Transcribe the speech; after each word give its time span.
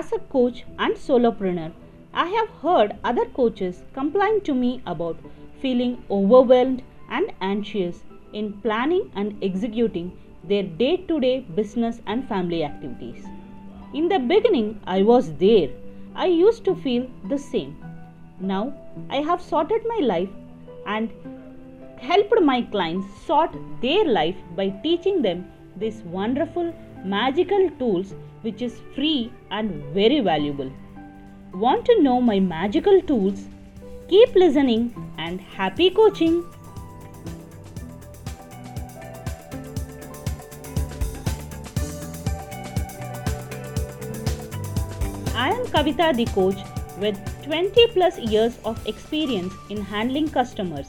As 0.00 0.12
a 0.12 0.18
coach 0.32 0.64
and 0.78 0.94
solopreneur, 0.96 1.72
I 2.14 2.28
have 2.28 2.48
heard 2.62 2.96
other 3.04 3.26
coaches 3.38 3.82
complain 3.92 4.40
to 4.46 4.54
me 4.54 4.80
about 4.86 5.18
feeling 5.60 6.02
overwhelmed 6.10 6.82
and 7.10 7.34
anxious 7.42 8.02
in 8.32 8.54
planning 8.62 9.10
and 9.14 9.36
executing 9.48 10.06
their 10.42 10.62
day 10.62 10.96
to 11.08 11.20
day 11.20 11.40
business 11.58 12.00
and 12.06 12.26
family 12.26 12.64
activities. 12.64 13.26
In 13.92 14.08
the 14.08 14.18
beginning, 14.18 14.80
I 14.84 15.02
was 15.02 15.34
there. 15.34 15.68
I 16.14 16.28
used 16.28 16.64
to 16.64 16.74
feel 16.74 17.06
the 17.28 17.38
same. 17.38 17.76
Now, 18.40 18.72
I 19.10 19.16
have 19.16 19.42
sorted 19.42 19.82
my 19.94 20.00
life 20.14 20.30
and 20.86 21.10
helped 21.98 22.40
my 22.40 22.62
clients 22.62 23.06
sort 23.26 23.54
their 23.82 24.06
life 24.06 24.38
by 24.56 24.70
teaching 24.86 25.20
them 25.20 25.44
this 25.76 26.00
wonderful 26.20 26.72
magical 27.04 27.70
tools 27.78 28.14
which 28.42 28.62
is 28.62 28.80
free 28.94 29.32
and 29.50 29.70
very 29.94 30.20
valuable. 30.20 30.70
Want 31.54 31.84
to 31.86 32.02
know 32.02 32.20
my 32.20 32.38
magical 32.40 33.00
tools? 33.02 33.46
Keep 34.08 34.34
listening 34.34 34.94
and 35.18 35.40
happy 35.40 35.90
coaching! 35.90 36.44
I 45.34 45.52
am 45.52 45.64
Kavita 45.66 46.14
the 46.14 46.26
coach 46.26 46.58
with 46.98 47.18
20 47.44 47.86
plus 47.88 48.18
years 48.18 48.58
of 48.64 48.86
experience 48.86 49.54
in 49.70 49.80
handling 49.80 50.28
customers. 50.28 50.88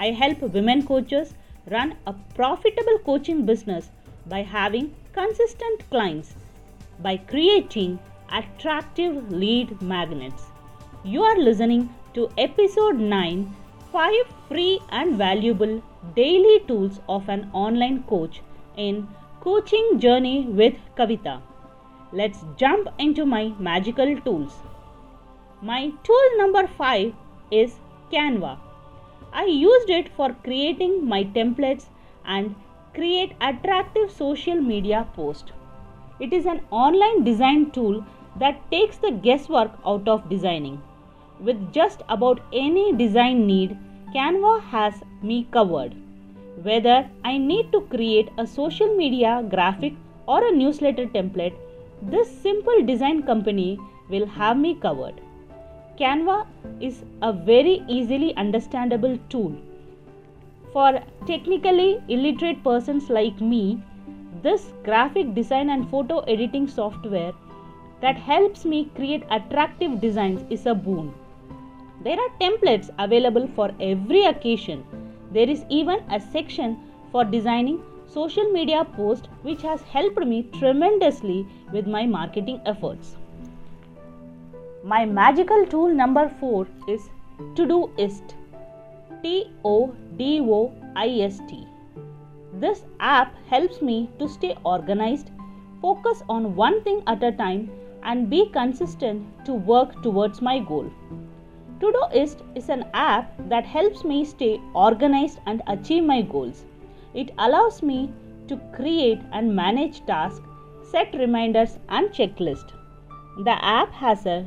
I 0.00 0.10
help 0.10 0.40
women 0.40 0.84
coaches 0.84 1.34
run 1.70 1.94
a 2.06 2.12
profitable 2.34 2.98
coaching 3.04 3.46
business 3.46 3.90
by 4.26 4.42
having 4.42 4.94
consistent 5.12 5.88
clients 5.90 6.34
by 7.00 7.16
creating 7.16 7.98
attractive 8.30 9.30
lead 9.30 9.80
magnets. 9.82 10.44
You 11.04 11.22
are 11.22 11.38
listening 11.38 11.90
to 12.14 12.28
episode 12.38 12.96
9 12.96 13.54
5 13.92 14.12
free 14.48 14.80
and 14.90 15.16
valuable 15.16 15.82
daily 16.16 16.60
tools 16.66 17.00
of 17.08 17.28
an 17.28 17.48
online 17.52 18.02
coach 18.04 18.40
in 18.76 19.06
Coaching 19.40 20.00
Journey 20.00 20.46
with 20.46 20.74
Kavita. 20.96 21.40
Let's 22.12 22.44
jump 22.56 22.88
into 22.98 23.26
my 23.26 23.52
magical 23.58 24.18
tools. 24.20 24.52
My 25.62 25.92
tool 26.02 26.36
number 26.38 26.66
5 26.66 27.12
is 27.50 27.76
Canva. 28.12 28.58
I 29.32 29.44
used 29.44 29.90
it 29.90 30.08
for 30.16 30.32
creating 30.44 31.06
my 31.06 31.24
templates 31.24 31.86
and 32.24 32.54
create 32.94 33.34
attractive 33.40 34.10
social 34.10 34.60
media 34.60 35.06
post. 35.14 35.52
It 36.20 36.32
is 36.32 36.46
an 36.46 36.60
online 36.70 37.24
design 37.24 37.70
tool 37.72 38.04
that 38.36 38.70
takes 38.70 38.98
the 38.98 39.10
guesswork 39.10 39.72
out 39.84 40.08
of 40.08 40.28
designing. 40.28 40.80
With 41.40 41.72
just 41.72 42.02
about 42.08 42.40
any 42.52 42.92
design 42.92 43.46
need, 43.46 43.76
Canva 44.14 44.60
has 44.62 44.94
me 45.22 45.48
covered. 45.50 45.94
Whether 46.62 47.10
I 47.24 47.36
need 47.36 47.72
to 47.72 47.80
create 47.82 48.30
a 48.38 48.46
social 48.46 48.94
media 48.94 49.44
graphic 49.50 49.94
or 50.26 50.46
a 50.46 50.52
newsletter 50.52 51.06
template, 51.06 51.54
this 52.00 52.30
simple 52.30 52.84
design 52.84 53.22
company 53.24 53.78
will 54.08 54.26
have 54.26 54.56
me 54.56 54.76
covered. 54.76 55.20
Canva 55.98 56.46
is 56.80 57.04
a 57.22 57.32
very 57.32 57.82
easily 57.88 58.34
understandable 58.36 59.18
tool. 59.28 59.52
For 60.74 61.00
technically 61.24 62.02
illiterate 62.08 62.64
persons 62.64 63.08
like 63.08 63.40
me, 63.40 63.80
this 64.42 64.72
graphic 64.82 65.32
design 65.32 65.70
and 65.70 65.88
photo 65.88 66.18
editing 66.32 66.66
software 66.66 67.32
that 68.00 68.16
helps 68.16 68.64
me 68.64 68.90
create 68.96 69.22
attractive 69.30 70.00
designs 70.00 70.44
is 70.50 70.66
a 70.66 70.74
boon. 70.74 71.14
There 72.02 72.18
are 72.18 72.28
templates 72.40 72.90
available 72.98 73.46
for 73.54 73.70
every 73.80 74.24
occasion. 74.24 74.84
There 75.30 75.48
is 75.48 75.64
even 75.68 76.00
a 76.10 76.18
section 76.18 76.76
for 77.12 77.24
designing 77.24 77.80
social 78.08 78.50
media 78.50 78.84
posts 78.84 79.28
which 79.42 79.62
has 79.62 79.80
helped 79.82 80.26
me 80.26 80.42
tremendously 80.58 81.46
with 81.72 81.86
my 81.86 82.04
marketing 82.04 82.60
efforts. 82.66 83.14
My 84.82 85.04
magical 85.04 85.66
tool 85.66 85.94
number 85.94 86.28
4 86.40 86.66
is 86.88 87.08
To 87.54 87.64
Do 87.64 87.92
Todoist. 87.96 88.34
T 89.24 89.50
O 89.64 89.94
D 90.18 90.40
O 90.42 90.70
I 90.94 91.08
S 91.26 91.40
T. 91.48 91.66
This 92.60 92.84
app 93.00 93.34
helps 93.48 93.80
me 93.80 94.10
to 94.18 94.28
stay 94.28 94.54
organized, 94.64 95.30
focus 95.80 96.22
on 96.28 96.54
one 96.54 96.82
thing 96.84 97.02
at 97.06 97.22
a 97.22 97.32
time, 97.32 97.70
and 98.02 98.28
be 98.28 98.50
consistent 98.50 99.46
to 99.46 99.54
work 99.54 100.02
towards 100.02 100.42
my 100.42 100.58
goal. 100.58 100.90
Todoist 101.80 102.42
is 102.54 102.68
an 102.68 102.84
app 102.92 103.32
that 103.48 103.64
helps 103.64 104.04
me 104.04 104.26
stay 104.26 104.60
organized 104.74 105.38
and 105.46 105.62
achieve 105.66 106.04
my 106.04 106.20
goals. 106.20 106.64
It 107.14 107.30
allows 107.38 107.82
me 107.82 108.12
to 108.48 108.58
create 108.74 109.22
and 109.32 109.56
manage 109.56 110.04
tasks, 110.04 110.46
set 110.90 111.14
reminders, 111.14 111.78
and 111.88 112.10
checklist. 112.10 112.74
The 113.44 113.56
app 113.64 113.90
has 113.92 114.26
a 114.26 114.46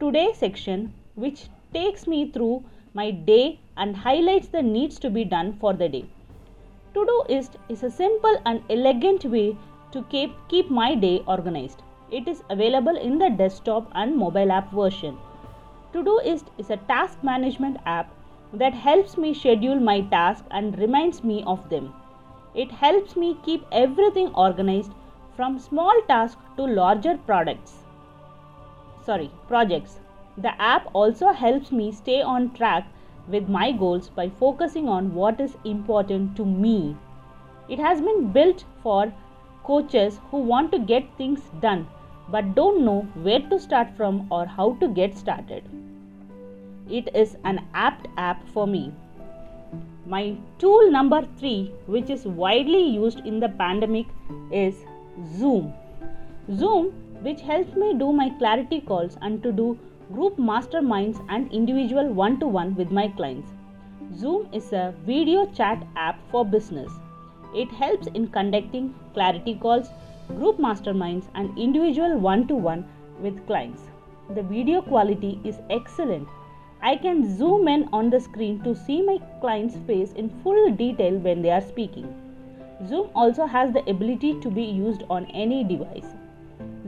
today 0.00 0.32
section 0.34 0.92
which 1.14 1.46
takes 1.72 2.08
me 2.08 2.32
through 2.32 2.64
my 2.92 3.12
day 3.12 3.60
and 3.76 3.96
highlights 3.96 4.48
the 4.48 4.62
needs 4.62 4.98
to 4.98 5.10
be 5.10 5.24
done 5.24 5.56
for 5.60 5.72
the 5.74 5.88
day. 5.88 6.04
Todoist 6.94 7.56
is 7.68 7.82
a 7.82 7.90
simple 7.90 8.40
and 8.46 8.62
elegant 8.70 9.24
way 9.24 9.56
to 9.92 10.02
keep, 10.04 10.34
keep 10.48 10.70
my 10.70 10.94
day 10.94 11.22
organized. 11.26 11.82
It 12.10 12.26
is 12.28 12.42
available 12.48 12.96
in 12.96 13.18
the 13.18 13.30
desktop 13.30 13.90
and 13.94 14.16
mobile 14.16 14.50
app 14.50 14.72
version. 14.72 15.18
Todoist 15.92 16.46
is 16.58 16.70
a 16.70 16.76
task 16.76 17.22
management 17.22 17.78
app 17.84 18.12
that 18.52 18.74
helps 18.74 19.16
me 19.18 19.34
schedule 19.34 19.80
my 19.80 20.00
tasks 20.02 20.46
and 20.50 20.78
reminds 20.78 21.22
me 21.22 21.42
of 21.46 21.68
them. 21.68 21.92
It 22.54 22.70
helps 22.70 23.16
me 23.16 23.36
keep 23.44 23.64
everything 23.72 24.28
organized 24.34 24.92
from 25.36 25.58
small 25.58 26.00
tasks 26.08 26.40
to 26.56 26.62
larger 26.64 27.18
products. 27.26 27.74
Sorry, 29.04 29.30
projects. 29.48 30.00
The 30.38 30.60
app 30.60 30.88
also 30.94 31.32
helps 31.32 31.70
me 31.70 31.92
stay 31.92 32.22
on 32.22 32.54
track 32.54 32.86
with 33.28 33.48
my 33.48 33.72
goals 33.72 34.08
by 34.08 34.28
focusing 34.28 34.88
on 34.88 35.14
what 35.14 35.40
is 35.40 35.56
important 35.64 36.36
to 36.36 36.44
me. 36.44 36.96
It 37.68 37.78
has 37.78 38.00
been 38.00 38.32
built 38.32 38.64
for 38.82 39.12
coaches 39.64 40.20
who 40.30 40.38
want 40.38 40.70
to 40.72 40.78
get 40.78 41.04
things 41.16 41.40
done 41.60 41.86
but 42.28 42.54
don't 42.54 42.84
know 42.84 43.00
where 43.22 43.40
to 43.40 43.58
start 43.58 43.88
from 43.96 44.26
or 44.30 44.46
how 44.46 44.72
to 44.80 44.88
get 44.88 45.16
started. 45.16 45.64
It 46.88 47.08
is 47.14 47.36
an 47.44 47.64
apt 47.74 48.08
app 48.16 48.48
for 48.48 48.66
me. 48.66 48.92
My 50.06 50.36
tool 50.58 50.90
number 50.90 51.26
3, 51.38 51.72
which 51.86 52.10
is 52.10 52.24
widely 52.24 52.82
used 52.82 53.20
in 53.20 53.40
the 53.40 53.48
pandemic, 53.48 54.06
is 54.52 54.76
Zoom. 55.36 55.72
Zoom, 56.52 56.92
which 57.22 57.40
helps 57.40 57.74
me 57.74 57.94
do 57.94 58.12
my 58.12 58.30
clarity 58.38 58.80
calls 58.80 59.16
and 59.20 59.42
to 59.42 59.50
do 59.50 59.78
group 60.12 60.36
masterminds 60.36 61.24
and 61.28 61.52
individual 61.52 62.12
one 62.12 62.38
to 62.38 62.46
one 62.46 62.74
with 62.76 62.90
my 62.90 63.08
clients. 63.08 63.50
Zoom 64.14 64.48
is 64.52 64.72
a 64.72 64.94
video 65.04 65.46
chat 65.46 65.84
app 65.96 66.18
for 66.30 66.44
business. 66.44 66.92
It 67.54 67.70
helps 67.70 68.06
in 68.08 68.28
conducting 68.28 68.94
clarity 69.14 69.56
calls, 69.56 69.88
group 70.28 70.58
masterminds, 70.58 71.24
and 71.34 71.58
individual 71.58 72.18
one 72.18 72.46
to 72.48 72.54
one 72.54 72.86
with 73.20 73.46
clients. 73.46 73.82
The 74.34 74.42
video 74.42 74.82
quality 74.82 75.40
is 75.44 75.58
excellent. 75.70 76.28
I 76.82 76.96
can 76.96 77.36
zoom 77.36 77.66
in 77.66 77.88
on 77.92 78.10
the 78.10 78.20
screen 78.20 78.62
to 78.62 78.74
see 78.74 79.02
my 79.02 79.18
client's 79.40 79.76
face 79.86 80.12
in 80.12 80.30
full 80.42 80.70
detail 80.72 81.18
when 81.18 81.42
they 81.42 81.50
are 81.50 81.60
speaking. 81.60 82.14
Zoom 82.86 83.08
also 83.14 83.46
has 83.46 83.72
the 83.72 83.88
ability 83.90 84.38
to 84.40 84.50
be 84.50 84.62
used 84.62 85.02
on 85.08 85.26
any 85.26 85.64
device. 85.64 86.06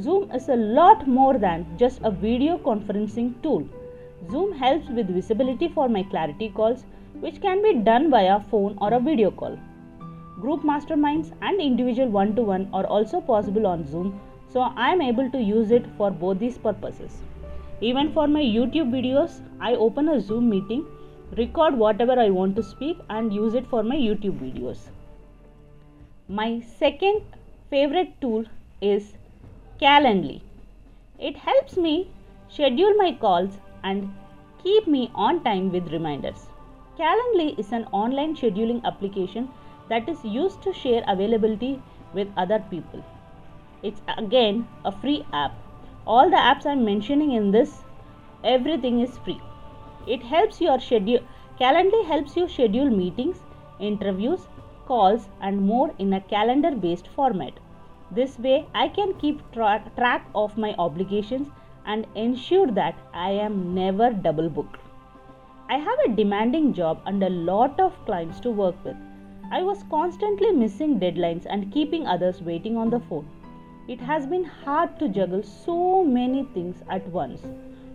Zoom 0.00 0.30
is 0.30 0.48
a 0.48 0.56
lot 0.56 1.06
more 1.06 1.38
than 1.38 1.66
just 1.76 2.00
a 2.02 2.10
video 2.10 2.58
conferencing 2.58 3.42
tool. 3.42 3.68
Zoom 4.30 4.52
helps 4.52 4.88
with 4.90 5.08
visibility 5.08 5.68
for 5.68 5.88
my 5.88 6.02
clarity 6.02 6.48
calls, 6.50 6.84
which 7.20 7.40
can 7.40 7.62
be 7.62 7.74
done 7.74 8.10
via 8.10 8.40
phone 8.50 8.78
or 8.80 8.94
a 8.94 9.00
video 9.00 9.30
call. 9.30 9.58
Group 10.40 10.62
masterminds 10.62 11.32
and 11.42 11.60
individual 11.60 12.08
one 12.08 12.36
to 12.36 12.42
one 12.42 12.68
are 12.72 12.86
also 12.86 13.20
possible 13.20 13.66
on 13.66 13.84
Zoom, 13.84 14.20
so 14.48 14.60
I 14.60 14.92
am 14.92 15.02
able 15.02 15.30
to 15.32 15.42
use 15.42 15.72
it 15.72 15.84
for 15.96 16.10
both 16.10 16.38
these 16.38 16.58
purposes. 16.58 17.18
Even 17.80 18.12
for 18.12 18.28
my 18.28 18.40
YouTube 18.40 18.90
videos, 18.90 19.40
I 19.60 19.74
open 19.74 20.08
a 20.08 20.20
Zoom 20.20 20.48
meeting, 20.48 20.86
record 21.36 21.74
whatever 21.74 22.18
I 22.18 22.30
want 22.30 22.56
to 22.56 22.62
speak, 22.62 22.98
and 23.10 23.32
use 23.32 23.54
it 23.54 23.66
for 23.66 23.82
my 23.82 23.96
YouTube 23.96 24.38
videos. 24.38 24.78
My 26.28 26.60
second 26.78 27.22
favorite 27.70 28.20
tool 28.20 28.44
is 28.80 29.14
Calendly. 29.80 30.40
It 31.20 31.36
helps 31.36 31.76
me 31.76 32.10
schedule 32.48 32.94
my 32.94 33.12
calls 33.12 33.58
and 33.84 34.12
keep 34.60 34.88
me 34.88 35.08
on 35.14 35.44
time 35.44 35.70
with 35.70 35.92
reminders. 35.92 36.46
Calendly 36.98 37.56
is 37.56 37.70
an 37.70 37.84
online 37.92 38.34
scheduling 38.34 38.82
application 38.82 39.48
that 39.88 40.08
is 40.08 40.24
used 40.24 40.62
to 40.62 40.72
share 40.72 41.04
availability 41.06 41.80
with 42.12 42.26
other 42.36 42.58
people. 42.70 43.04
It's 43.84 44.02
again 44.16 44.66
a 44.84 44.90
free 44.90 45.24
app. 45.32 45.52
all 46.08 46.28
the 46.28 46.42
apps 46.50 46.66
I'm 46.66 46.84
mentioning 46.84 47.32
in 47.32 47.52
this, 47.52 47.84
everything 48.42 49.00
is 49.00 49.16
free. 49.18 49.40
It 50.08 50.24
helps 50.24 50.60
your 50.60 50.80
schedule. 50.80 51.20
Calendly 51.60 52.04
helps 52.04 52.36
you 52.36 52.48
schedule 52.48 52.90
meetings, 52.90 53.36
interviews, 53.78 54.48
calls, 54.86 55.28
and 55.40 55.60
more 55.60 55.94
in 55.98 56.14
a 56.14 56.20
calendar 56.20 56.72
based 56.72 57.06
format. 57.06 57.52
This 58.10 58.38
way, 58.38 58.66
I 58.74 58.88
can 58.88 59.14
keep 59.14 59.40
tra- 59.52 59.90
track 59.96 60.26
of 60.34 60.56
my 60.56 60.74
obligations 60.78 61.48
and 61.84 62.06
ensure 62.14 62.68
that 62.68 62.94
I 63.12 63.30
am 63.30 63.74
never 63.74 64.10
double 64.10 64.48
booked. 64.48 64.80
I 65.68 65.76
have 65.76 65.98
a 66.06 66.16
demanding 66.16 66.72
job 66.72 67.02
and 67.04 67.22
a 67.22 67.28
lot 67.28 67.78
of 67.78 68.04
clients 68.06 68.40
to 68.40 68.50
work 68.50 68.82
with. 68.84 68.96
I 69.50 69.62
was 69.62 69.84
constantly 69.90 70.52
missing 70.52 70.98
deadlines 70.98 71.46
and 71.48 71.72
keeping 71.72 72.06
others 72.06 72.40
waiting 72.40 72.76
on 72.76 72.90
the 72.90 73.00
phone. 73.00 73.28
It 73.88 74.00
has 74.00 74.26
been 74.26 74.44
hard 74.44 74.98
to 74.98 75.08
juggle 75.08 75.42
so 75.42 76.04
many 76.04 76.44
things 76.54 76.82
at 76.88 77.06
once, 77.08 77.42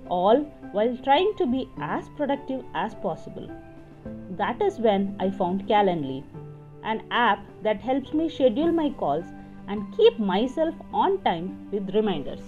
all 0.10 0.42
while 0.71 0.95
trying 0.98 1.33
to 1.38 1.45
be 1.45 1.69
as 1.80 2.10
productive 2.18 2.63
as 2.75 2.95
possible. 2.95 3.50
That 4.31 4.62
is 4.62 4.80
when 4.80 5.15
I 5.19 5.30
found 5.30 5.68
Calendly, 5.68 6.24
an 6.83 7.04
app 7.12 7.45
that 7.62 7.81
helps 7.81 8.13
me 8.13 8.30
schedule 8.30 8.71
my 8.71 8.89
calls 8.92 9.25
and 9.68 9.95
keep 9.95 10.19
myself 10.19 10.75
on 10.94 11.21
time 11.24 11.69
with 11.71 11.94
reminders. 11.95 12.42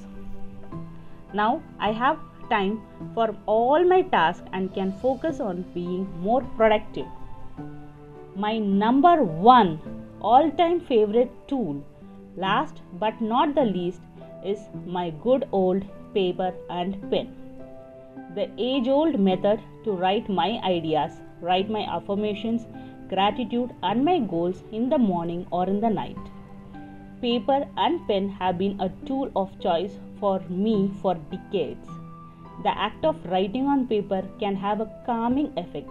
Now 1.34 1.62
I 1.80 1.92
have 1.92 2.18
time 2.50 2.82
for 3.14 3.36
all 3.46 3.84
my 3.84 4.02
tasks 4.04 4.48
and 4.54 4.74
can 4.74 4.92
focus 5.02 5.40
on 5.40 5.66
being 5.74 6.08
more 6.22 6.42
productive. 6.58 7.08
My 8.36 8.58
number 8.58 9.24
one 9.24 9.80
all 10.22 10.52
time 10.52 10.80
favorite 10.80 11.32
tool, 11.48 11.84
last 12.36 12.82
but 13.00 13.22
not 13.22 13.56
the 13.56 13.66
least, 13.66 14.02
is 14.44 14.60
my 14.86 15.10
good 15.24 15.48
old 15.52 15.84
paper 16.14 16.54
and 16.70 17.00
pen. 17.10 17.34
The 18.36 18.50
age 18.58 18.88
old 18.88 19.20
method 19.20 19.62
to 19.86 19.92
write 19.92 20.30
my 20.30 20.60
ideas, 20.64 21.14
write 21.42 21.70
my 21.70 21.82
affirmations, 21.82 22.66
gratitude, 23.10 23.74
and 23.84 24.04
my 24.04 24.20
goals 24.20 24.64
in 24.72 24.90
the 24.90 24.98
morning 24.98 25.46
or 25.52 25.68
in 25.68 25.80
the 25.80 25.90
night. 25.90 26.18
Paper 27.26 27.68
and 27.76 28.08
pen 28.08 28.30
have 28.30 28.60
been 28.60 28.80
a 28.80 28.90
tool 29.08 29.32
of 29.36 29.60
choice 29.60 29.98
for 30.20 30.42
me 30.48 30.92
for 31.02 31.16
decades. 31.32 31.88
The 32.62 32.78
act 32.78 33.04
of 33.04 33.26
writing 33.26 33.66
on 33.66 33.88
paper 33.88 34.22
can 34.40 34.56
have 34.56 34.80
a 34.80 34.92
calming 35.08 35.52
effect. 35.58 35.90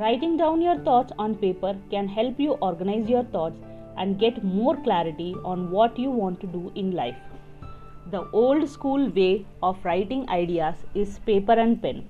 Writing 0.00 0.36
down 0.36 0.60
your 0.60 0.78
thoughts 0.78 1.12
on 1.16 1.36
paper 1.36 1.76
can 1.92 2.08
help 2.08 2.40
you 2.40 2.54
organize 2.54 3.08
your 3.08 3.22
thoughts 3.22 3.56
and 3.96 4.18
get 4.18 4.42
more 4.42 4.76
clarity 4.78 5.36
on 5.44 5.70
what 5.70 5.96
you 5.96 6.10
want 6.10 6.40
to 6.40 6.48
do 6.48 6.72
in 6.74 6.90
life. 6.90 7.22
The 8.10 8.28
old 8.32 8.68
school 8.68 9.10
way 9.10 9.46
of 9.62 9.84
writing 9.84 10.28
ideas 10.28 10.74
is 10.92 11.20
paper 11.20 11.52
and 11.52 11.80
pen. 11.80 12.08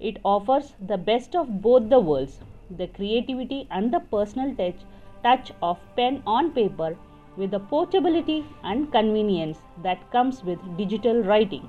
It 0.00 0.18
offers 0.24 0.72
the 0.84 0.98
best 0.98 1.36
of 1.36 1.62
both 1.62 1.88
the 1.88 2.00
worlds 2.00 2.40
the 2.76 2.88
creativity 2.88 3.68
and 3.70 3.94
the 3.94 4.00
personal 4.00 4.52
touch, 4.56 4.80
touch 5.22 5.52
of 5.62 5.78
pen 5.94 6.24
on 6.26 6.50
paper 6.50 6.96
with 7.38 7.52
the 7.52 7.60
portability 7.72 8.44
and 8.64 8.90
convenience 8.92 9.58
that 9.82 10.10
comes 10.10 10.42
with 10.42 10.58
digital 10.76 11.22
writing. 11.22 11.68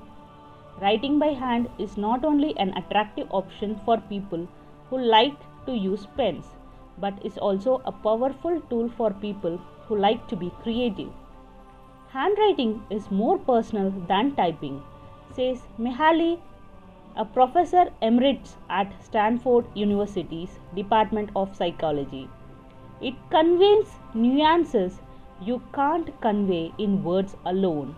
Writing 0.82 1.18
by 1.18 1.28
hand 1.28 1.68
is 1.78 1.96
not 1.96 2.24
only 2.24 2.56
an 2.58 2.76
attractive 2.76 3.28
option 3.30 3.80
for 3.84 3.98
people 4.08 4.48
who 4.88 4.98
like 4.98 5.38
to 5.66 5.72
use 5.72 6.06
pens, 6.16 6.44
but 6.98 7.24
is 7.24 7.38
also 7.38 7.80
a 7.84 7.92
powerful 7.92 8.60
tool 8.68 8.88
for 8.96 9.10
people 9.12 9.58
who 9.86 9.96
like 9.96 10.26
to 10.28 10.36
be 10.36 10.50
creative. 10.62 11.10
Handwriting 12.08 12.82
is 12.90 13.10
more 13.10 13.38
personal 13.38 13.90
than 14.08 14.34
typing, 14.34 14.82
says 15.36 15.60
Mihaly, 15.78 16.40
a 17.16 17.24
professor 17.24 17.84
emeritus 18.02 18.56
at 18.68 18.92
Stanford 19.04 19.64
University's 19.74 20.58
Department 20.74 21.30
of 21.36 21.54
Psychology. 21.54 22.28
It 23.00 23.14
conveys 23.30 23.88
nuances 24.14 25.00
you 25.42 25.62
can't 25.74 26.08
convey 26.20 26.70
in 26.78 27.02
words 27.02 27.34
alone. 27.46 27.96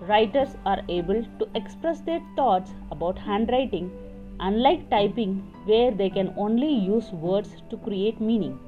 Writers 0.00 0.56
are 0.64 0.80
able 0.88 1.24
to 1.38 1.48
express 1.56 2.00
their 2.00 2.22
thoughts 2.36 2.70
about 2.92 3.18
handwriting, 3.18 3.90
unlike 4.38 4.88
typing, 4.88 5.38
where 5.64 5.90
they 5.90 6.08
can 6.08 6.32
only 6.36 6.72
use 6.72 7.10
words 7.10 7.62
to 7.70 7.76
create 7.78 8.20
meaning. 8.20 8.58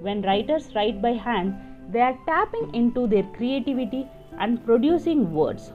When 0.00 0.20
writers 0.20 0.74
write 0.74 1.00
by 1.00 1.12
hand, 1.12 1.54
they 1.88 2.02
are 2.02 2.18
tapping 2.26 2.74
into 2.74 3.06
their 3.06 3.22
creativity 3.22 4.06
and 4.38 4.62
producing 4.66 5.32
words. 5.32 5.72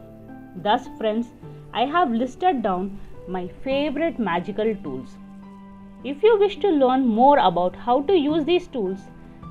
Thus, 0.57 0.88
friends, 1.00 1.30
I 1.74 1.86
have 1.86 2.12
listed 2.12 2.62
down 2.62 3.00
my 3.28 3.48
favorite 3.63 4.19
magical 4.19 4.75
tools. 4.83 5.18
If 6.04 6.22
you 6.22 6.38
wish 6.38 6.57
to 6.57 6.68
learn 6.68 7.07
more 7.07 7.39
about 7.39 7.75
how 7.75 8.01
to 8.04 8.13
use 8.13 8.45
these 8.45 8.68
tools, 8.68 9.00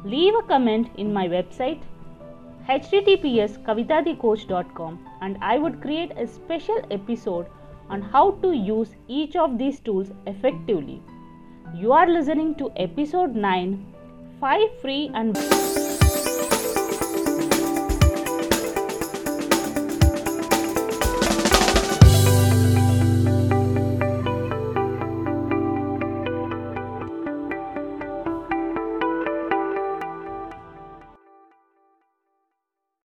leave 0.05 0.35
a 0.35 0.43
comment 0.43 0.91
in 0.97 1.12
my 1.12 1.27
website 1.27 1.81
https 2.72 3.55
kavitathecoach.com 3.69 4.99
and 5.22 5.38
I 5.43 5.58
would 5.58 5.81
create 5.82 6.12
a 6.17 6.26
special 6.26 6.81
episode 6.90 7.46
on 7.88 8.00
how 8.00 8.31
to 8.43 8.52
use 8.52 8.94
each 9.08 9.34
of 9.34 9.58
these 9.58 9.81
tools 9.81 10.12
effectively. 10.26 11.02
You 11.75 11.93
are 11.93 12.08
listening 12.08 12.55
to 12.56 12.70
episode 12.76 13.34
9 13.34 13.94
5 14.40 14.81
free 14.81 15.11
and 15.14 15.37